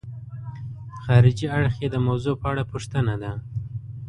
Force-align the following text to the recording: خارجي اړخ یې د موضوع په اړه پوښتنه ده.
خارجي 1.03 1.47
اړخ 1.57 1.73
یې 1.83 1.87
د 1.93 1.97
موضوع 2.07 2.35
په 2.41 2.45
اړه 2.51 2.63
پوښتنه 2.71 3.13
ده. 3.23 3.31